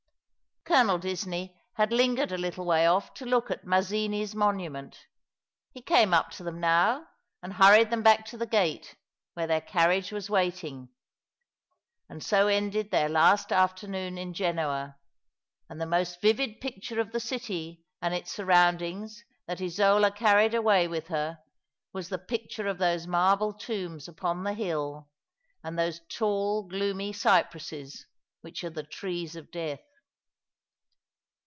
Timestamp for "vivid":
16.21-16.61